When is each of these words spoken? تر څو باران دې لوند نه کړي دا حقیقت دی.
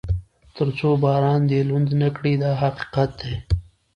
تر 0.55 0.67
څو 0.77 0.89
باران 1.03 1.41
دې 1.49 1.59
لوند 1.69 1.89
نه 2.01 2.09
کړي 2.15 2.33
دا 2.43 2.51
حقیقت 2.61 3.09
دی. 3.21 3.35